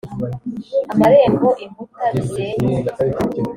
amarembo 0.93 1.47
inkuta 1.63 2.05
bisenywe 2.13 2.79